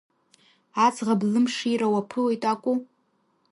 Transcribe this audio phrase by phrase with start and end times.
[0.85, 2.75] Аӡӷаб лымшира уаԥылоит акәу?